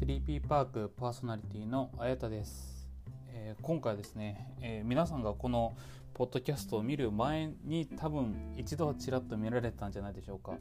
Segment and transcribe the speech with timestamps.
[0.00, 2.88] 3P パークパーソナリティのあやたです、
[3.34, 5.76] えー、今回ですね、えー、皆さんがこの
[6.14, 10.54] ポッドキャストを見る前に多分一度はちらっと見られたんじゃないでしょうか、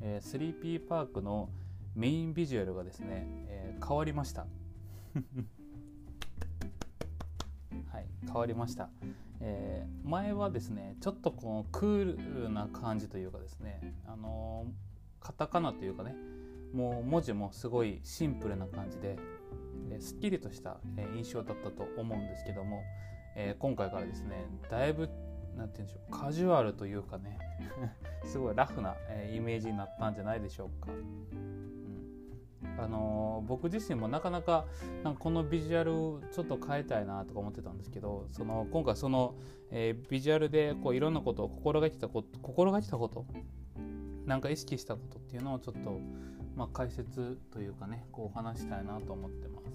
[0.00, 1.50] えー、3P パークの
[1.94, 4.42] メインビジュアルがですね、え変わりました。
[7.92, 8.90] はい変わりました、
[9.40, 14.66] え前はですねちょっとこのクールな感じというかですねあの
[15.20, 16.14] カタカナというかね
[16.72, 19.16] もう文字もすごいシンプルな感じで、
[19.90, 20.78] え、すっきりとした、
[21.14, 22.82] 印象だったと思うんですけども、
[23.36, 25.08] えー、今回からですねだいぶ
[25.56, 27.38] なんて言うんでしょうカジュアルというかね
[28.24, 30.92] すごいラフな、え、イメージになったんじゃないでしょうか。
[32.78, 34.66] あのー、僕自身もなかなか
[35.02, 35.92] なんかこのビジュアル
[36.30, 39.34] ちょっと変えたいなとか思ってたんですけどその今回その、
[39.70, 43.26] えー、ビジュアルでこういろんなことを心がけたこと心がけたこと
[44.26, 46.00] なんか意識したことっていうのをちょっと
[46.60, 49.66] まあ、解説というかねこう話したいなと思ってます。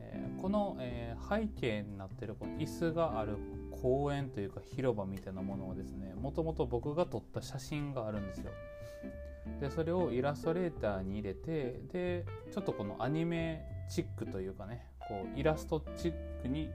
[0.00, 3.38] えー、この、えー、背景になってるこの椅子がある
[3.82, 8.50] 公園というか広場みたいなものをですねもともと僕が撮った写真があるんですよ。
[9.60, 16.70] でそれをイラストレーターに入れてでちょっとこのアニメチックというかねこうイラストチックに、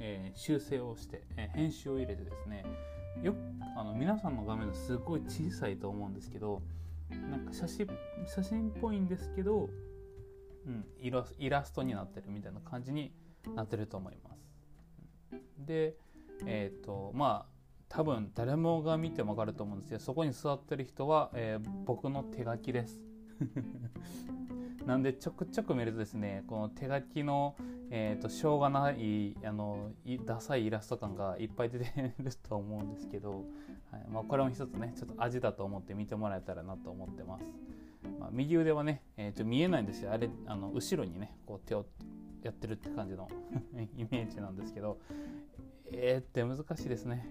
[0.00, 2.64] えー、修正をして、えー、編集を入れてですね
[3.22, 3.34] よ
[3.76, 6.62] あの皆さんの画面すごい小さいと思うんですけど
[7.30, 7.88] なんか写真
[8.26, 9.70] 写真っぽいんですけど、
[10.66, 13.12] うん、イライラストになってるみたいな感じに
[13.54, 14.38] なってると思います。
[15.58, 15.96] で
[16.46, 17.58] えっ、ー、とまあ
[17.88, 23.00] 多分誰もが見ても分かると思うんですけどそこに座ってる人は、えー、僕の手書きです。
[24.88, 27.54] なんでちょくちょく見るとですねこの手書きの、
[27.90, 29.90] えーと、しょうがないあの
[30.24, 33.44] ダサいイラスト感がいっぱい出てると思うんですけど、
[33.92, 37.44] はいまあ、これも一つねちょっと味だと思って見てもらえたらなと思ってます。
[38.18, 41.84] まあ、右腕はね、えー、と見えないんですよあれあの後ろにねこう手を
[42.42, 43.28] やってるって感じの
[43.94, 45.00] イメージなんですけど
[45.92, 47.28] えーって難しいですね。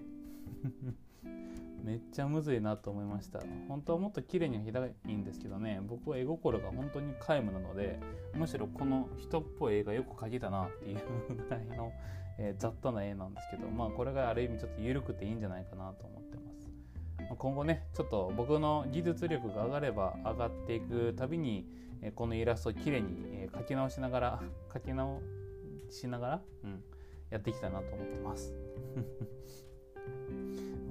[1.88, 3.40] めっちゃむずいなと思いました。
[3.66, 5.80] 本当はもっと綺麗には開いんですけどね。
[5.88, 7.98] 僕は絵心が本当に皆無なので
[8.34, 10.98] むしろこの人っぽい絵がよく描けたなっていう
[11.34, 11.90] ぐらいの、
[12.38, 16.70] えー、雑多な絵なんですけどまあこれがある意味ちょっと緩くていいんじゃないかなと思ってます。
[17.38, 21.66] 今後ねちょっと僕の技術力が上がれば上がっていくたびに、
[22.14, 25.22] このイラストをきれいに、描き直しながら描き直
[25.90, 26.82] しながら、うん、
[27.30, 28.52] やっていきたいなと思ってます。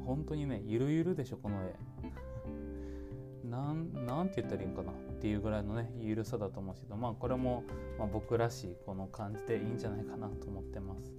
[0.07, 1.75] 本当にねゆるゆるでしょこの絵。
[3.45, 7.63] なんなんて言ったらいいんかなっていうぐらいのねゆるさだと思うんですけどまあこれも、
[7.97, 11.13] まあ、僕らしいこの感じでいいんじゃないかなと思ってます。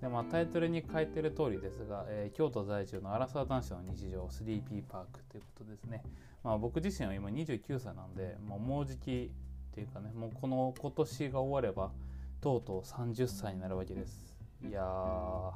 [0.00, 6.02] でまあタイトルに書いてる通りですが、えー、京都在住のアラサー男子の日常 3P パークということですね。
[6.42, 9.30] まあ僕自身は今29歳なんでもうもうじき
[9.70, 11.92] っていうかねもうこの今年が終われば
[12.40, 14.36] とうとう30歳になるわけです。
[14.62, 15.52] いやー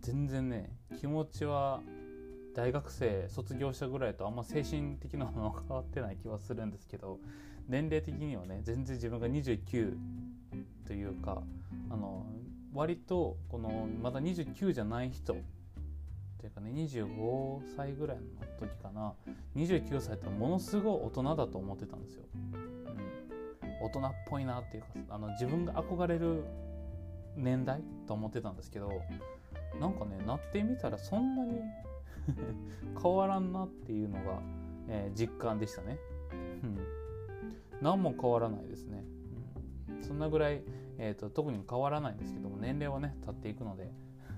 [0.00, 1.80] 全然ね気持ちは
[2.54, 7.18] 大学生卒業したぐらいとあんま精神的なものは変わってない気はするんですけど
[7.68, 9.94] 年齢的にはね全然自分が29
[10.86, 11.42] というか
[11.90, 12.26] あの
[12.74, 15.34] 割とこのまだ29じゃない人
[16.38, 18.22] というかね25歳ぐらいの
[18.58, 19.12] 時かな
[19.56, 22.22] 29歳ってものすごい大人だと思ってたんですよ。
[22.34, 26.44] うん、大人っぽいなっていうかあの自分が憧れる
[27.36, 28.90] 年代と思ってたんですけど
[29.80, 31.60] なんかねなってみたらそんなに
[33.00, 34.42] 変わらんなっていうのが、
[34.88, 35.98] えー、実感でしたね。
[36.62, 36.78] うん、
[37.80, 39.04] 何も変わらないですね。
[39.88, 40.62] うん、そんなぐらい、
[40.98, 43.92] えーと、特に変わらないんですけども年齢はね経っていくので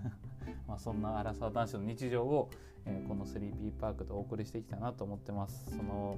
[0.66, 2.50] まあそんなアラサー男子の日常を、
[2.86, 5.76] えー、この 3P パークでお送りしていきたいなと思ってます。
[5.76, 6.16] その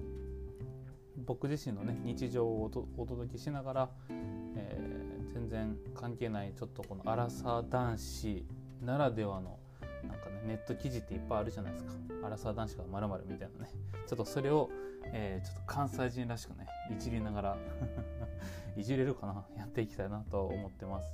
[1.24, 2.64] 僕自身のね日常を
[2.96, 8.46] お届けしながら、えー、全然関係ないちょっとこのアラサー男子
[8.82, 9.58] ならではの
[10.46, 11.92] ネット記事っていっぱいあるじゃないですか。
[12.24, 13.70] アラサー男子がまるまるみたいなね。
[14.06, 14.70] ちょっとそれを、
[15.12, 16.66] えー、ちょっと関西人らしくね
[16.96, 17.58] いじりながら
[18.76, 19.46] いじれるかな。
[19.56, 21.08] やっていきたいなと思ってます。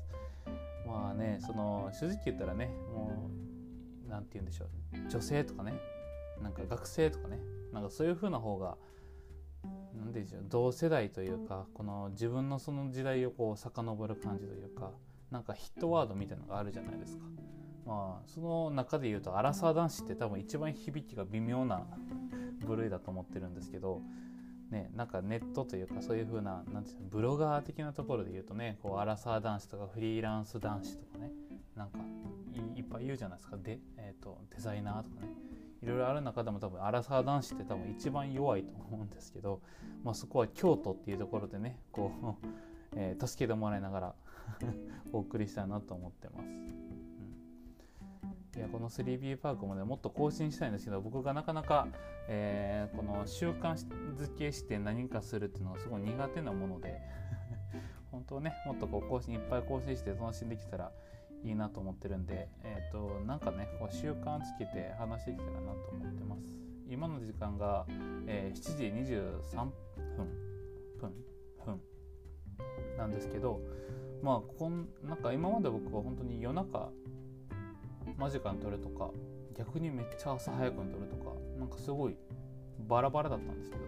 [0.87, 3.31] まあねその正直言ったらねも
[4.07, 4.69] う何て言うんでしょう。
[5.09, 5.75] 女性とかね
[6.41, 7.41] なんか学生とかね
[7.73, 8.77] なんかそういう風な方が
[9.65, 10.45] 何て言うんでしょう。
[10.49, 14.93] 同世代というかこの自分のその時代をこう遡る感じというか
[15.31, 17.25] なんかヒットワードみたいなのがあるじゃないですか。
[17.87, 21.83] まあその中で言うとアラサー男子って多分一番響きが微妙な
[22.67, 24.01] 部類だと思ってるんですけど
[24.71, 31.31] ね、なんかネットというかそういう風ななんていうのブロガー的なところで言うとねこうアラサー男子とかフリーランス男子とかね
[31.77, 31.99] なんか
[32.75, 35.29] いっぱい言うじゃないですかで、えーと、デザイナーとかね
[35.83, 39.61] いろいろある中でも多分アラサー男子って多分一番弱いと思うんですけど、
[40.05, 42.47] まあ、そこは京都っていうところでねこう
[42.95, 44.15] えー、助けてもらいながら
[45.13, 46.62] お送りしたいなと思ってます。
[48.63, 51.89] やこの 3B パークもねもっと更新したいんですけど僕がなかなか、
[52.29, 57.01] えー、この習慣づけして何かするっていうのがすごい苦手なもので
[58.11, 60.93] 本当ねもっとこう更新いっぱい更新して楽しんできたら
[61.45, 66.73] いいなと思ってるんで、えーと、なんかねこう習慣つけて話してきたらなと思ってます。
[66.89, 67.87] 今の時間が、
[68.27, 68.85] えー、7時
[69.15, 69.71] 23
[70.17, 70.29] 分
[71.01, 71.13] 分
[71.65, 71.81] 分
[72.99, 73.61] なんですけど
[74.23, 76.91] まあこんなんか今まで僕は本当に夜中
[78.19, 79.11] 間近に撮るとか
[79.57, 82.17] 逆にめっちゃ朝早くに撮るとかなんかすごい
[82.89, 83.83] バラバラだったんですけど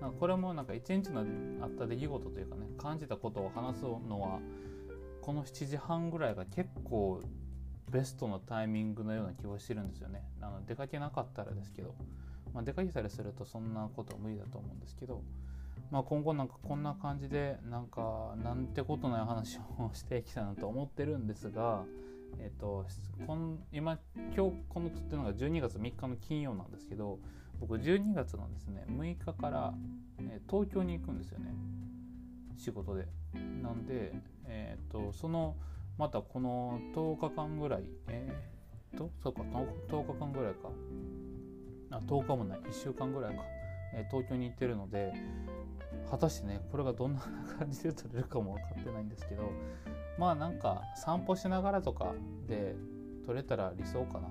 [0.00, 1.20] なんかこれもなんか一日の
[1.62, 4.40] あった出来事というかね感じたことを話すのは
[5.20, 7.20] この7時半ぐらいが結構
[7.90, 10.22] ベストのタイミングのような気がしてるんですよね。
[10.40, 11.94] あの出かけなかったらですけど、
[12.54, 15.22] まあ、出かけたりするとそんなことは無理だと思うんですけど、
[15.90, 21.84] まあ、今後なんかこんな感じでなんかなんてことない話を していきたいなと思ってるんですが、
[22.38, 22.86] えっ、と
[23.72, 23.98] 今
[24.36, 27.18] 今日この撮ってるのが12月3日の金曜なんですけど
[27.60, 29.74] 僕12月のですね6日から、
[30.20, 31.54] え、東京に行くんですよね。
[32.56, 33.06] 仕事で。
[33.62, 34.12] なんで、
[34.46, 35.56] えっ、とその
[35.98, 38.32] またこの10日間ぐらいえ
[38.94, 40.70] っ、とそうか 10, 10日間ぐらいか。
[41.92, 42.60] あ10日もない。
[42.60, 43.42] 1週間ぐらいか、
[43.92, 45.12] え東京に行ってるので
[46.10, 47.20] 果たしてねこれがどんな
[47.58, 49.50] 感じで撮れるかも分かってないんですけど
[50.20, 52.12] まあなんか散歩しながらとか
[52.46, 52.76] で
[53.24, 54.28] 撮れたら理想かな。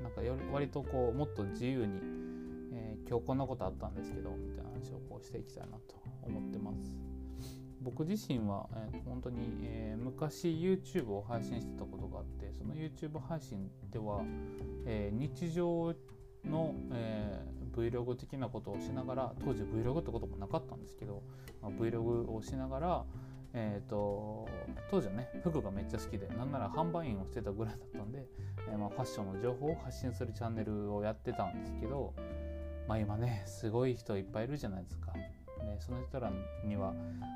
[0.00, 2.00] なんかより割とこうもっと自由に、
[2.72, 6.96] えー、今日こんなことあったんですけどみたいな話をこうしていきたいなと思ってます。
[7.80, 14.22] 僕自身は、えー、本当に、えー、昔 YouTube を配信してたことがあってその YouTube 配信では、
[14.86, 15.92] えー、日常
[16.44, 21.24] の、えー、Vlog 的なことをしながら当時 Vlog ってこともなかったんですけど、
[21.60, 23.04] まあ、Vlog をしながら、
[23.54, 24.48] えーと、
[24.90, 28.26] 当時はね服がめっちゃ好きでなんなら販売員をしてたぐらいだったんで、
[28.70, 32.14] えー、まあ、ファッションの情報を発信するチャンネルをやってたんですけど、
[32.88, 35.12] まあ、今ねすごい人いっぱいいるじゃないですか。
[35.62, 36.32] ね、その人ら
[36.64, 36.92] には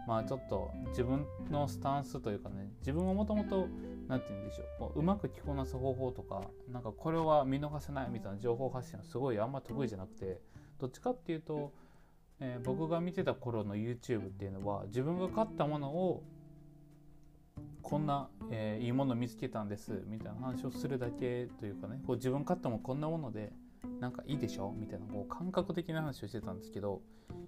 [0.06, 3.68] まあちょっと自分のスタンスというかね自分はもともと
[4.08, 6.42] 何て言うんでしょううまく着こなす方法とか
[6.72, 10.40] なんかこれは見逃せないみたいな情報発信はすごいあんま得意じゃなくて
[10.78, 11.72] どっちかっていうと
[12.40, 16.22] えー、僕が見てた頃の YouTube っていうのは自分が買ったものを
[17.82, 23.52] こんな、えー、いいもの見つけたんですみたいな話をするだけというかねこう自分買ったもこんなもので
[24.00, 27.00] なんかいいでしょみたいなこう感覚的な話をしてたんですけど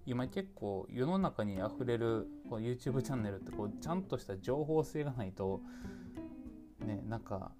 [0.06, 5.60] 今結構世の中にあふれるこう YouTube チャンネルってこうちゃんとした情報性がないと
[6.80, 7.52] ねなんか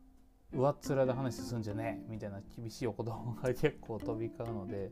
[0.53, 4.91] 上っ面で話すんじゃねえみたいな厳しいお言葉が結構飛び交うので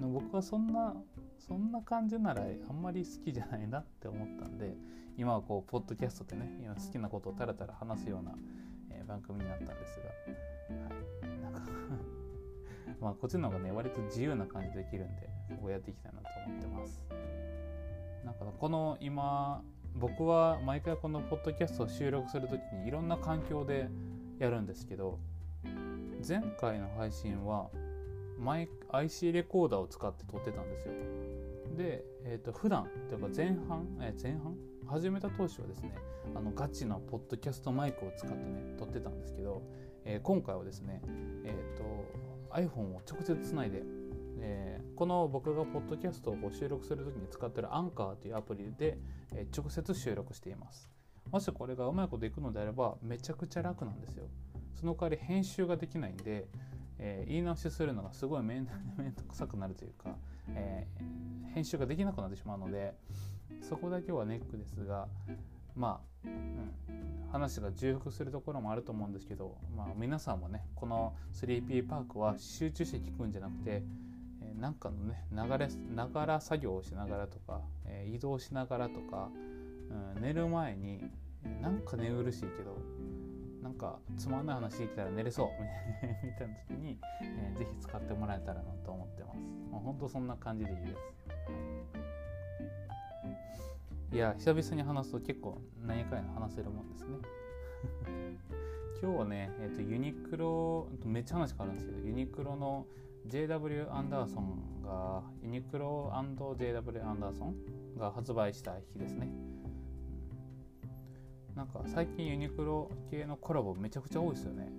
[0.00, 0.94] 僕はそんな
[1.38, 4.74] そんな感じならあんまり好きじゃないなって思ったんで
[5.16, 8.32] 今はこうポッドキャストでね今好きなことをたらたら話すような、
[8.90, 11.60] えー、番組になったんですが、はい、なんか
[13.00, 15.28] まあこっちの方がね割と自由な感じでできるんで
[15.60, 17.02] こうやっていきたいなと思ってます。
[18.24, 19.62] なんかこの今
[19.94, 23.88] 僕は毎回このポッドキャストを収録する時にいろんな環境で
[24.40, 25.18] やるんですけど
[26.26, 27.68] 前回の配信は
[28.38, 30.94] マイ IC レコーダーを使って撮ってたんですよ。
[31.76, 34.56] で、えーと、普段というか前半、え、前半？
[34.86, 35.94] 始めた当初はですね
[36.34, 39.62] あのガチのポッドキャストマイクを使ってね撮ってたんですけど、
[40.04, 41.02] えー、今回はですね、
[41.44, 41.84] えーと、
[42.56, 43.82] iPhone を直接つないで、
[44.40, 48.98] えー、この僕がポッドキャストを収録する時に使ってるアンカーというアプリで、
[49.34, 50.88] えー、直接収録しています。
[51.30, 54.24] もしこれがうまいこといくのであればめちゃくちゃ楽なんですよ。
[54.74, 56.48] その代わり編集ができないんで、
[56.98, 60.16] えー、言い直しするのがすごい面倒くさくなるというか、
[60.48, 62.94] えー、編集ができなくなってしまうので
[63.62, 65.06] そこだけはネックですが
[65.76, 73.82] まあ、うん、話が重複するところもあると思うんですけど、まあ、皆さんもねこの 3P パークは集中して聞くんじゃなくて
[74.42, 79.30] えなんかのね流れながら作業をしながらとか、えー、移動しながらとか、
[80.16, 81.00] うん、寝る前に
[81.60, 82.76] なんか寝苦しいけど
[83.62, 85.48] なんかつまんない話できたら寝れそう
[86.24, 89.40] みたいな 時に、えー、ぜひ使ってもらえたらなと思ってます。
[89.70, 90.96] まあ、本当そんな感じでいいです。
[94.12, 97.18] いや久々に話すと結構何回か話せるもんですね。
[99.00, 102.86] 今日はね、えーと、ユニクロめっちゃ話変わるんですけどユニクロの
[103.28, 107.54] JW アンダーソンがユニクロ &JW アンダーソン
[107.96, 109.28] が発売した日ですね。
[111.54, 114.70] なんか最近ユニクロ系のコラボめちゃくちゃ多いですよね。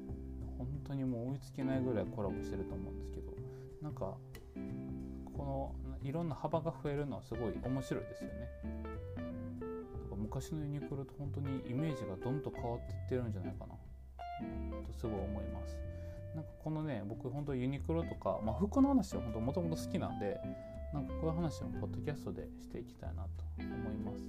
[0.57, 3.33] 本当にもう追いつけないぐらいコラボしてると思うんですけど、
[3.81, 4.15] なんか
[5.37, 9.11] このいろんな幅が増えるのはすごい面白いですよね。
[10.11, 13.73] か昔のユニクロと本当にイメージがどんと変わっていってるんじゃないかな、
[14.85, 15.77] とすごい思います
[16.35, 20.39] なんかこのね僕本当ユニクロとか、まあ、服の話は本当もともと好きなんで
[20.93, 24.23] なんかこういう話もポッドキャストでしていきたいなと思います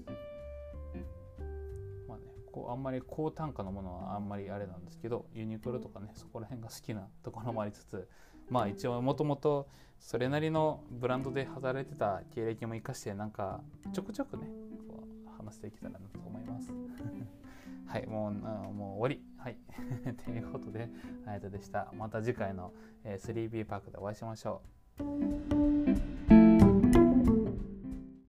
[2.53, 8.09] こうあんまり高単価のものはあんまりあれなんですけどユニクロとかねそこら辺が好きなところもありつつ
[8.49, 9.69] まあ一応もともと
[9.99, 14.45] それなりのブランドで働いてた経歴も生かしてなんかちょくちょくね
[14.89, 16.73] こう話していけたらなと思います。
[17.87, 19.23] はいもうもう終わり。
[19.39, 19.57] はい。
[20.25, 20.89] ということで
[21.27, 21.93] あやとでした。
[21.97, 22.73] また次回の
[23.05, 24.63] 3B パークでお会いしましょ
[25.01, 26.12] う。